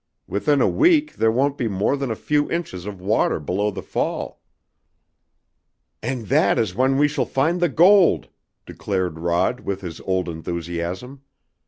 Within 0.25 0.61
a 0.61 0.67
week 0.67 1.13
there 1.17 1.31
won't 1.31 1.59
be 1.59 1.67
more 1.67 1.95
than 1.95 2.09
a 2.09 2.15
few 2.15 2.49
inches 2.49 2.87
of 2.87 2.99
water 2.99 3.39
below 3.39 3.69
the 3.69 3.83
fall." 3.83 4.41
"And 6.01 6.25
that 6.25 6.57
is 6.57 6.73
when 6.73 6.97
we 6.97 7.07
shall 7.07 7.27
find 7.27 7.59
the 7.61 7.69
gold!" 7.69 8.27
declared 8.65 9.19
Rod 9.19 9.59
with 9.59 9.81
his 9.81 10.01
old 10.01 10.27
enthusiasm. 10.27 11.21